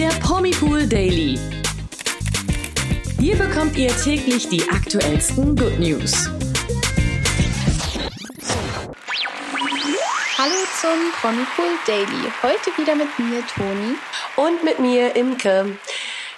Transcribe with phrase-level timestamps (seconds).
[0.00, 1.38] Der Promipool Daily.
[3.18, 6.30] Hier bekommt ihr täglich die aktuellsten Good News.
[10.38, 12.32] Hallo zum Promipool Daily.
[12.42, 13.96] Heute wieder mit mir, Toni.
[14.36, 15.76] Und mit mir, Imke.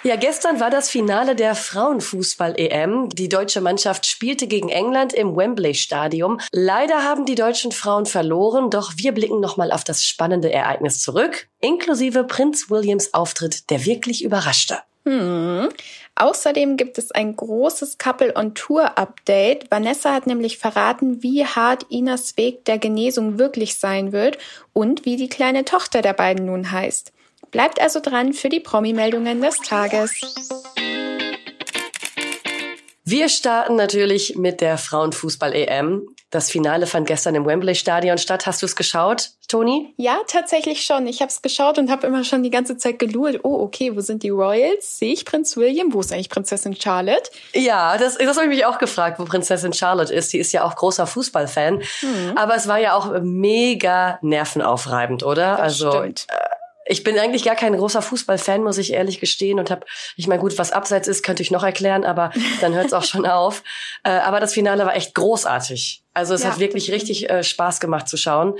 [0.05, 3.07] Ja, gestern war das Finale der Frauenfußball-EM.
[3.07, 6.41] Die deutsche Mannschaft spielte gegen England im Wembley-Stadium.
[6.51, 11.47] Leider haben die deutschen Frauen verloren, doch wir blicken nochmal auf das spannende Ereignis zurück,
[11.61, 14.79] inklusive Prinz Williams Auftritt, der wirklich überraschte.
[15.05, 15.69] Hm.
[16.15, 19.71] Außerdem gibt es ein großes Couple-on-Tour-Update.
[19.71, 24.37] Vanessa hat nämlich verraten, wie hart Inas Weg der Genesung wirklich sein wird
[24.73, 27.13] und wie die kleine Tochter der beiden nun heißt.
[27.53, 30.11] Bleibt also dran für die Promi-Meldungen des Tages.
[33.05, 36.01] Wir starten natürlich mit der Frauenfußball-EM.
[36.31, 38.47] Das Finale fand gestern im Wembley-Stadion statt.
[38.47, 39.93] Hast du es geschaut, Toni?
[39.97, 41.05] Ja, tatsächlich schon.
[41.05, 43.41] Ich habe es geschaut und habe immer schon die ganze Zeit gelurrt.
[43.43, 44.97] Oh, okay, wo sind die Royals?
[44.97, 45.93] Sehe ich Prinz William?
[45.93, 47.29] Wo ist eigentlich Prinzessin Charlotte?
[47.53, 50.33] Ja, das, das habe ich mich auch gefragt, wo Prinzessin Charlotte ist.
[50.33, 51.83] Die ist ja auch großer Fußballfan.
[51.99, 52.35] Hm.
[52.35, 55.51] Aber es war ja auch mega nervenaufreibend, oder?
[55.51, 56.25] Das also stimmt.
[56.29, 56.52] Äh,
[56.85, 59.59] ich bin eigentlich gar kein großer Fußballfan, muss ich ehrlich gestehen.
[59.59, 62.31] Und habe, ich meine, gut, was abseits ist, könnte ich noch erklären, aber
[62.61, 63.63] dann hört es auch schon auf.
[64.03, 66.03] Äh, aber das Finale war echt großartig.
[66.13, 68.55] Also es ja, hat wirklich richtig äh, Spaß gemacht zu schauen.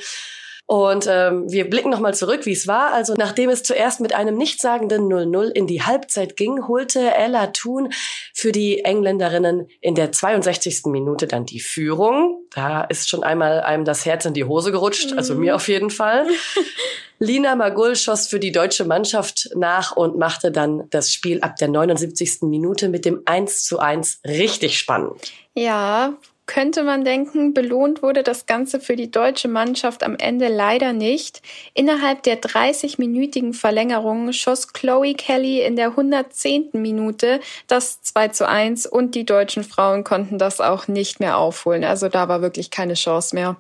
[0.66, 2.94] Und ähm, wir blicken nochmal zurück, wie es war.
[2.94, 7.90] Also nachdem es zuerst mit einem nichtssagenden 0-0 in die Halbzeit ging, holte Ella Thun
[8.34, 10.86] für die Engländerinnen in der 62.
[10.86, 12.46] Minute dann die Führung.
[12.56, 15.56] Da ist schon einmal einem das Herz in die Hose gerutscht, also mir mhm.
[15.56, 16.28] auf jeden Fall.
[17.20, 21.68] Lina Magul schoss für die deutsche Mannschaft nach und machte dann das Spiel ab der
[21.68, 22.42] 79.
[22.44, 25.32] Minute mit dem 1 zu 1 richtig spannend.
[25.56, 30.94] Ja, könnte man denken, belohnt wurde das Ganze für die deutsche Mannschaft am Ende leider
[30.94, 31.42] nicht.
[31.74, 36.70] Innerhalb der 30-minütigen Verlängerung schoss Chloe Kelly in der 110.
[36.74, 41.84] Minute das 2 zu 1 und die deutschen Frauen konnten das auch nicht mehr aufholen.
[41.84, 43.58] Also da war wirklich keine Chance mehr.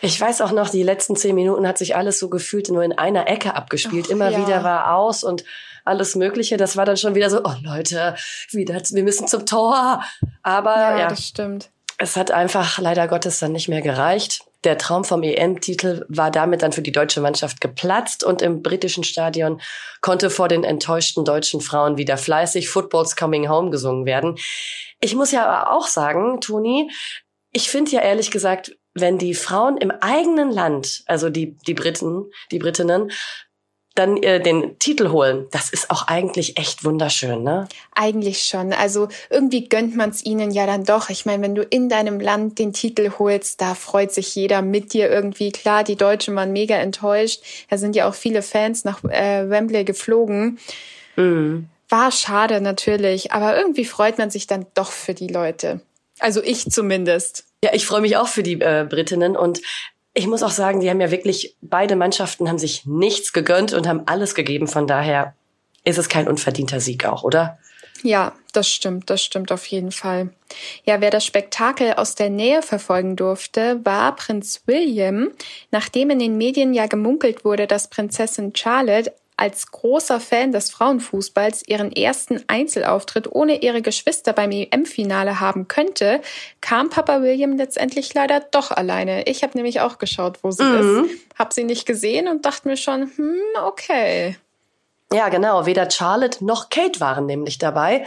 [0.00, 2.96] Ich weiß auch noch, die letzten zehn Minuten hat sich alles so gefühlt nur in
[2.96, 4.06] einer Ecke abgespielt.
[4.06, 4.38] Och, Immer ja.
[4.38, 5.44] wieder war aus und
[5.84, 6.56] alles Mögliche.
[6.56, 8.14] Das war dann schon wieder so, oh Leute,
[8.50, 10.02] wieder, wir müssen zum Tor.
[10.42, 11.70] Aber ja, ja das stimmt.
[12.02, 14.46] Es hat einfach leider Gottes dann nicht mehr gereicht.
[14.64, 19.04] Der Traum vom EM-Titel war damit dann für die deutsche Mannschaft geplatzt und im britischen
[19.04, 19.60] Stadion
[20.00, 24.36] konnte vor den enttäuschten deutschen Frauen wieder fleißig Football's Coming Home gesungen werden.
[24.98, 26.90] Ich muss ja aber auch sagen, Toni,
[27.52, 32.30] ich finde ja ehrlich gesagt, wenn die Frauen im eigenen Land, also die, die Briten,
[32.50, 33.10] die Britinnen,
[33.94, 35.46] dann äh, den Titel holen.
[35.50, 37.68] Das ist auch eigentlich echt wunderschön, ne?
[37.94, 38.72] Eigentlich schon.
[38.72, 41.10] Also irgendwie gönnt man es ihnen ja dann doch.
[41.10, 44.92] Ich meine, wenn du in deinem Land den Titel holst, da freut sich jeder mit
[44.92, 45.50] dir irgendwie.
[45.50, 47.42] Klar, die Deutschen waren mega enttäuscht.
[47.68, 50.58] Da sind ja auch viele Fans nach äh, Wembley geflogen.
[51.16, 51.68] Mhm.
[51.88, 55.80] War schade natürlich, aber irgendwie freut man sich dann doch für die Leute.
[56.20, 57.44] Also ich zumindest.
[57.64, 59.60] Ja, ich freue mich auch für die äh, Britinnen und
[60.14, 63.86] ich muss auch sagen, die haben ja wirklich, beide Mannschaften haben sich nichts gegönnt und
[63.86, 64.66] haben alles gegeben.
[64.66, 65.34] Von daher
[65.84, 67.58] ist es kein unverdienter Sieg auch, oder?
[68.02, 70.30] Ja, das stimmt, das stimmt auf jeden Fall.
[70.84, 75.30] Ja, wer das Spektakel aus der Nähe verfolgen durfte, war Prinz William.
[75.70, 81.66] Nachdem in den Medien ja gemunkelt wurde, dass Prinzessin Charlotte als großer Fan des Frauenfußballs
[81.66, 86.20] ihren ersten Einzelauftritt ohne ihre Geschwister beim EM-Finale haben könnte,
[86.60, 89.26] kam Papa William letztendlich leider doch alleine.
[89.26, 91.04] Ich habe nämlich auch geschaut, wo sie mhm.
[91.04, 94.36] ist, habe sie nicht gesehen und dachte mir schon, hm, okay.
[95.12, 95.66] Ja, genau.
[95.66, 98.04] Weder Charlotte noch Kate waren nämlich dabei.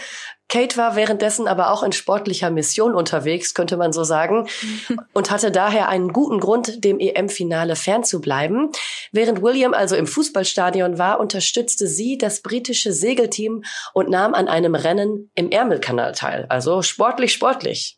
[0.50, 4.48] Kate war währenddessen aber auch in sportlicher Mission unterwegs, könnte man so sagen,
[5.14, 8.72] und hatte daher einen guten Grund, dem EM-Finale fernzubleiben.
[9.12, 14.76] Während William also im Fußballstadion war, unterstützte sie das britische Segelteam und nahm an einem
[14.76, 16.46] Rennen im Ärmelkanal teil.
[16.50, 17.98] Also sportlich, sportlich.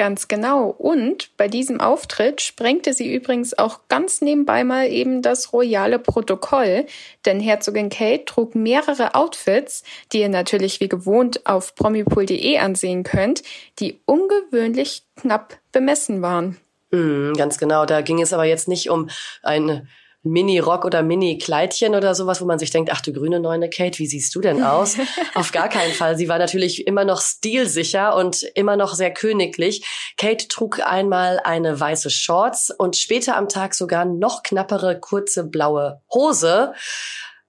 [0.00, 0.74] Ganz genau.
[0.78, 6.86] Und bei diesem Auftritt sprengte sie übrigens auch ganz nebenbei mal eben das royale Protokoll,
[7.26, 13.42] denn Herzogin Kate trug mehrere Outfits, die ihr natürlich wie gewohnt auf promipool.de ansehen könnt,
[13.78, 16.56] die ungewöhnlich knapp bemessen waren.
[16.92, 17.84] Mm, ganz genau.
[17.84, 19.10] Da ging es aber jetzt nicht um
[19.42, 19.86] ein
[20.22, 24.06] Mini-Rock oder Mini-Kleidchen oder sowas, wo man sich denkt, ach du grüne Neune, Kate, wie
[24.06, 24.96] siehst du denn aus?
[25.34, 26.16] Auf gar keinen Fall.
[26.18, 29.86] Sie war natürlich immer noch stilsicher und immer noch sehr königlich.
[30.18, 36.02] Kate trug einmal eine weiße Shorts und später am Tag sogar noch knappere, kurze blaue
[36.12, 36.74] Hose.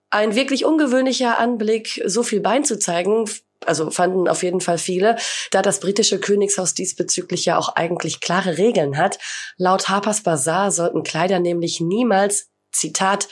[0.10, 3.26] Ein wirklich ungewöhnlicher Anblick, so viel Bein zu zeigen,
[3.66, 5.18] also fanden auf jeden Fall viele,
[5.52, 9.20] da das britische Königshaus diesbezüglich ja auch eigentlich klare Regeln hat.
[9.58, 13.28] Laut Harper's Bazaar sollten Kleider nämlich niemals Zitat,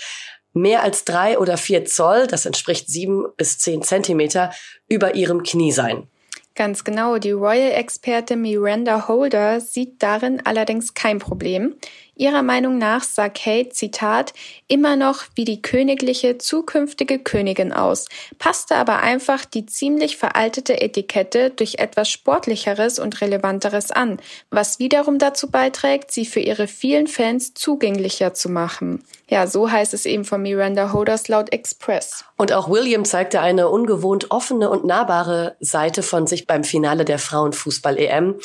[0.54, 4.52] mehr als drei oder vier Zoll, das entspricht sieben bis zehn Zentimeter,
[4.88, 6.08] über ihrem Knie sein.
[6.56, 11.76] Ganz genau, die Royal-Expertin Miranda Holder sieht darin allerdings kein Problem.
[12.20, 14.34] Ihrer Meinung nach sah Kate, Zitat,
[14.68, 21.50] immer noch wie die königliche zukünftige Königin aus, passte aber einfach die ziemlich veraltete Etikette
[21.50, 24.18] durch etwas Sportlicheres und Relevanteres an,
[24.50, 29.02] was wiederum dazu beiträgt, sie für ihre vielen Fans zugänglicher zu machen.
[29.30, 32.26] Ja, so heißt es eben von Miranda Hoders laut Express.
[32.36, 37.20] Und auch William zeigte eine ungewohnt offene und nahbare Seite von sich beim Finale der
[37.20, 38.36] Frauenfußball-EM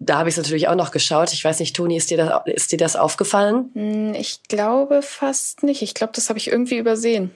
[0.00, 1.32] da habe ich es natürlich auch noch geschaut.
[1.32, 3.70] Ich weiß nicht, Toni, ist dir das, ist dir das aufgefallen?
[3.74, 5.82] Hm, ich glaube fast nicht.
[5.82, 7.34] Ich glaube, das habe ich irgendwie übersehen.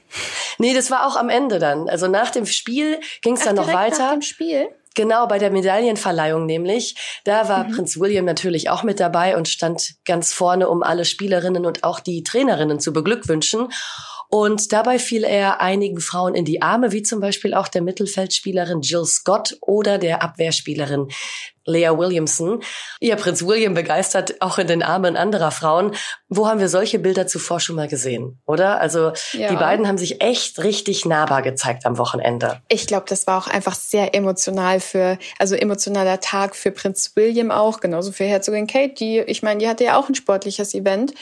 [0.58, 1.88] Nee, das war auch am Ende dann.
[1.88, 4.04] Also nach dem Spiel ging es dann noch weiter.
[4.04, 4.68] Nach dem Spiel?
[4.94, 6.94] Genau, bei der Medaillenverleihung nämlich.
[7.24, 7.72] Da war mhm.
[7.72, 11.98] Prinz William natürlich auch mit dabei und stand ganz vorne, um alle Spielerinnen und auch
[11.98, 13.68] die Trainerinnen zu beglückwünschen.
[14.28, 18.80] Und dabei fiel er einigen Frauen in die Arme, wie zum Beispiel auch der Mittelfeldspielerin
[18.80, 21.08] Jill Scott oder der Abwehrspielerin
[21.64, 22.62] Leah Williamson.
[23.00, 25.94] Ihr Prinz William begeistert auch in den Armen anderer Frauen.
[26.28, 28.80] Wo haben wir solche Bilder zuvor schon mal gesehen, oder?
[28.80, 29.48] Also ja.
[29.48, 32.60] die beiden haben sich echt richtig nahbar gezeigt am Wochenende.
[32.68, 37.50] Ich glaube, das war auch einfach sehr emotional für, also emotionaler Tag für Prinz William
[37.50, 41.14] auch, genauso für Herzogin Kate, die, ich meine, die hatte ja auch ein sportliches Event.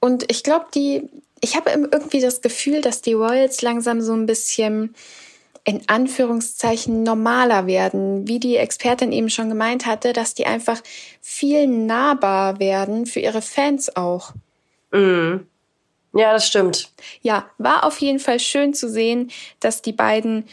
[0.00, 1.08] Und ich glaube, die,
[1.40, 4.94] ich habe irgendwie das Gefühl, dass die Royals langsam so ein bisschen
[5.64, 10.82] in Anführungszeichen normaler werden, wie die Expertin eben schon gemeint hatte, dass die einfach
[11.22, 14.32] viel nahbar werden für ihre Fans auch.
[14.92, 15.46] Mm.
[16.12, 16.90] Ja, das stimmt.
[17.22, 20.44] Ja, war auf jeden Fall schön zu sehen, dass die beiden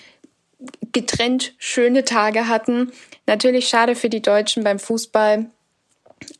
[0.91, 2.91] getrennt schöne Tage hatten.
[3.27, 5.45] Natürlich schade für die Deutschen beim Fußball,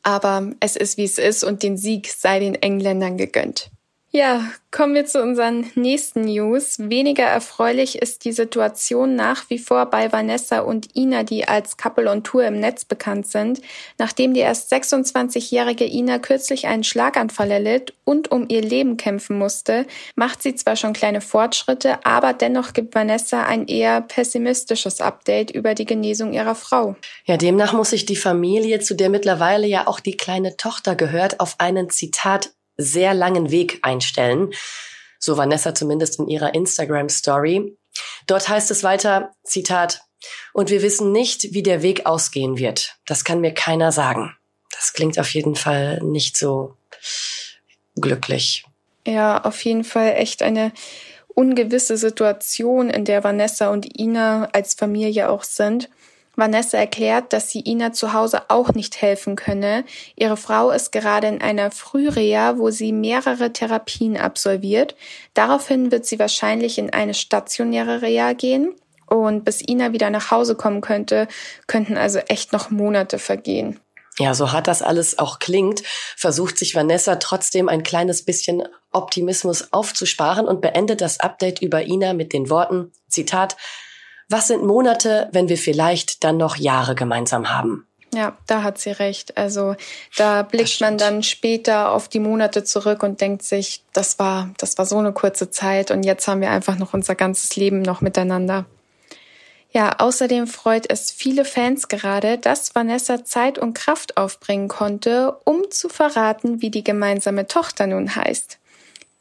[0.02, 3.70] aber es ist wie es ist und den Sieg sei den Engländern gegönnt.
[4.14, 6.76] Ja, kommen wir zu unseren nächsten News.
[6.78, 12.10] Weniger erfreulich ist die Situation nach wie vor bei Vanessa und Ina, die als Couple
[12.10, 13.62] on Tour im Netz bekannt sind.
[13.96, 19.86] Nachdem die erst 26-jährige Ina kürzlich einen Schlaganfall erlitt und um ihr Leben kämpfen musste,
[20.14, 25.74] macht sie zwar schon kleine Fortschritte, aber dennoch gibt Vanessa ein eher pessimistisches Update über
[25.74, 26.96] die Genesung ihrer Frau.
[27.24, 31.40] Ja, demnach muss sich die Familie, zu der mittlerweile ja auch die kleine Tochter gehört,
[31.40, 34.52] auf einen Zitat sehr langen Weg einstellen.
[35.18, 37.76] So Vanessa zumindest in ihrer Instagram Story.
[38.26, 40.00] Dort heißt es weiter, Zitat,
[40.52, 42.96] und wir wissen nicht, wie der Weg ausgehen wird.
[43.06, 44.36] Das kann mir keiner sagen.
[44.70, 46.76] Das klingt auf jeden Fall nicht so
[47.96, 48.64] glücklich.
[49.06, 50.72] Ja, auf jeden Fall echt eine
[51.28, 55.88] ungewisse Situation, in der Vanessa und Ina als Familie auch sind.
[56.34, 59.84] Vanessa erklärt, dass sie Ina zu Hause auch nicht helfen könne.
[60.16, 64.94] Ihre Frau ist gerade in einer Frühreha, wo sie mehrere Therapien absolviert.
[65.34, 68.74] Daraufhin wird sie wahrscheinlich in eine stationäre Reha gehen.
[69.06, 71.28] Und bis Ina wieder nach Hause kommen könnte,
[71.66, 73.78] könnten also echt noch Monate vergehen.
[74.18, 75.82] Ja, so hart das alles auch klingt,
[76.16, 82.12] versucht sich Vanessa trotzdem ein kleines bisschen Optimismus aufzusparen und beendet das Update über Ina
[82.12, 83.56] mit den Worten, Zitat,
[84.32, 87.86] was sind Monate, wenn wir vielleicht dann noch Jahre gemeinsam haben?
[88.14, 89.38] Ja, da hat sie recht.
[89.38, 89.74] Also
[90.16, 94.76] da blickt man dann später auf die Monate zurück und denkt sich, das war, das
[94.76, 98.02] war so eine kurze Zeit und jetzt haben wir einfach noch unser ganzes Leben noch
[98.02, 98.66] miteinander.
[99.70, 105.70] Ja, außerdem freut es viele Fans gerade, dass Vanessa Zeit und Kraft aufbringen konnte, um
[105.70, 108.58] zu verraten, wie die gemeinsame Tochter nun heißt.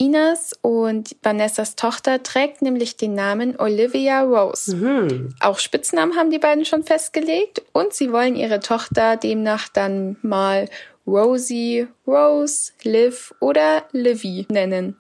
[0.02, 4.76] Inas und Vanessas Tochter trägt nämlich den Namen Olivia Rose.
[4.76, 5.36] Mhm.
[5.40, 10.68] Auch Spitznamen haben die beiden schon festgelegt und sie wollen ihre Tochter demnach dann mal
[11.06, 15.00] Rosie, Rose, Liv oder Livy nennen.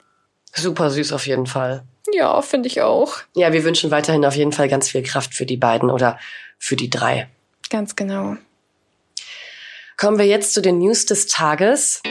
[0.53, 1.81] Super süß auf jeden Fall.
[2.13, 3.17] Ja, finde ich auch.
[3.36, 6.20] Ja, wir wünschen weiterhin auf jeden Fall ganz viel Kraft für die beiden oder
[6.60, 7.27] für die drei.
[7.72, 8.38] Ganz genau.
[9.98, 12.03] Kommen wir jetzt zu den News des Tages.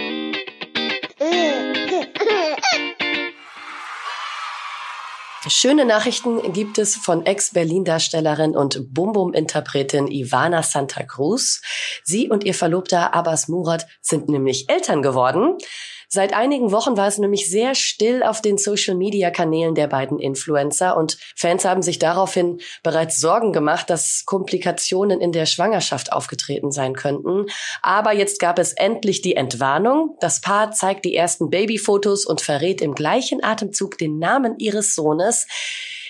[5.50, 11.60] Schöne Nachrichten gibt es von Ex-Berlin-Darstellerin und Bum-Bum-Interpretin Ivana Santa Cruz.
[12.04, 15.58] Sie und ihr Verlobter Abbas Murat sind nämlich Eltern geworden.
[16.12, 21.18] Seit einigen Wochen war es nämlich sehr still auf den Social-Media-Kanälen der beiden Influencer und
[21.36, 27.46] Fans haben sich daraufhin bereits Sorgen gemacht, dass Komplikationen in der Schwangerschaft aufgetreten sein könnten.
[27.80, 30.16] Aber jetzt gab es endlich die Entwarnung.
[30.18, 35.46] Das Paar zeigt die ersten Babyfotos und verrät im gleichen Atemzug den Namen ihres Sohnes.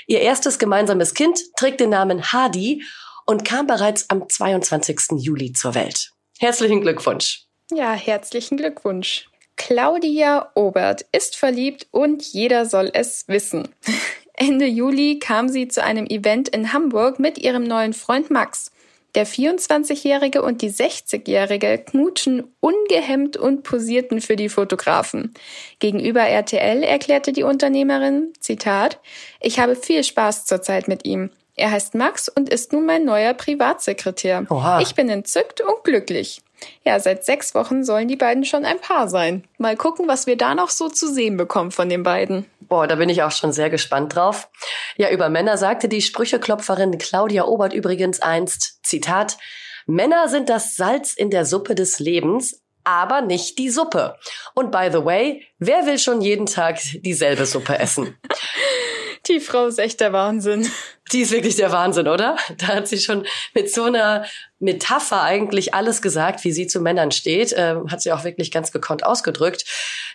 [0.06, 2.82] Ihr erstes gemeinsames Kind trägt den Namen Hadi
[3.26, 5.18] und kam bereits am 22.
[5.18, 6.12] Juli zur Welt.
[6.38, 7.44] Herzlichen Glückwunsch.
[7.70, 9.29] Ja, herzlichen Glückwunsch.
[9.60, 13.68] Claudia Obert ist verliebt und jeder soll es wissen.
[14.32, 18.72] Ende Juli kam sie zu einem Event in Hamburg mit ihrem neuen Freund Max.
[19.14, 25.34] Der 24-Jährige und die 60-Jährige knutschen ungehemmt und posierten für die Fotografen.
[25.78, 28.98] Gegenüber RTL erklärte die Unternehmerin, Zitat,
[29.40, 31.28] ich habe viel Spaß zurzeit mit ihm.
[31.54, 34.46] Er heißt Max und ist nun mein neuer Privatsekretär.
[34.48, 34.80] Oha.
[34.80, 36.40] Ich bin entzückt und glücklich.
[36.84, 39.44] Ja, seit sechs Wochen sollen die beiden schon ein Paar sein.
[39.58, 42.46] Mal gucken, was wir da noch so zu sehen bekommen von den beiden.
[42.60, 44.48] Boah, da bin ich auch schon sehr gespannt drauf.
[44.96, 49.38] Ja, über Männer sagte die Sprücheklopferin Claudia Obert übrigens einst, Zitat,
[49.86, 54.16] Männer sind das Salz in der Suppe des Lebens, aber nicht die Suppe.
[54.54, 58.16] Und by the way, wer will schon jeden Tag dieselbe Suppe essen?
[59.30, 60.68] Die Frau ist echt der Wahnsinn.
[61.12, 62.36] Die ist wirklich der Wahnsinn, oder?
[62.58, 64.24] Da hat sie schon mit so einer
[64.58, 67.52] Metapher eigentlich alles gesagt, wie sie zu Männern steht.
[67.52, 69.64] Äh, hat sie auch wirklich ganz gekonnt ausgedrückt.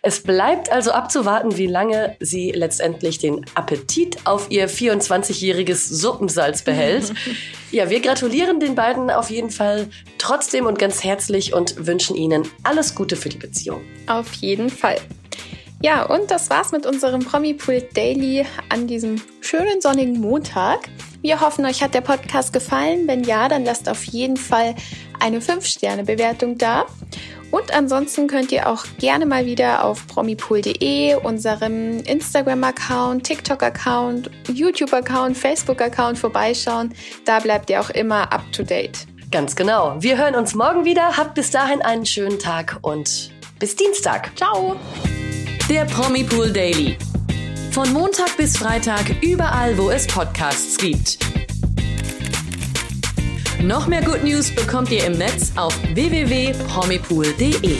[0.02, 7.14] Es bleibt also abzuwarten, wie lange sie letztendlich den Appetit auf ihr 24-jähriges Suppensalz behält.
[7.72, 12.48] ja, wir gratulieren den beiden auf jeden Fall trotzdem und ganz herzlich und wünschen ihnen
[12.64, 13.82] alles Gute für die Beziehung.
[14.08, 14.98] Auf jeden Fall.
[15.82, 20.90] Ja, und das war's mit unserem Promi-Pool Daily an diesem schönen sonnigen Montag.
[21.22, 23.08] Wir hoffen, euch hat der Podcast gefallen.
[23.08, 24.76] Wenn ja, dann lasst auf jeden Fall
[25.20, 26.86] eine 5-Sterne-Bewertung da.
[27.52, 36.18] Und ansonsten könnt ihr auch gerne mal wieder auf promipool.de, unserem Instagram-Account, TikTok-Account, YouTube-Account, Facebook-Account
[36.18, 36.94] vorbeischauen.
[37.24, 39.08] Da bleibt ihr auch immer up to date.
[39.32, 39.96] Ganz genau.
[40.00, 41.18] Wir hören uns morgen wieder.
[41.18, 44.36] Habt bis dahin einen schönen Tag und bis Dienstag.
[44.36, 44.76] Ciao.
[45.70, 46.96] Der Promipool Daily.
[47.72, 51.18] Von Montag bis Freitag überall, wo es Podcasts gibt.
[53.64, 57.78] Noch mehr Good News bekommt ihr im Netz auf www.promipool.de.